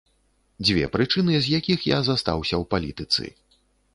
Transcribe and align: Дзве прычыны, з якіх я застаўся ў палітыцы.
Дзве 0.65 0.87
прычыны, 0.95 1.33
з 1.39 1.47
якіх 1.59 1.85
я 1.89 1.99
застаўся 2.09 2.55
ў 2.61 2.63
палітыцы. 2.75 3.23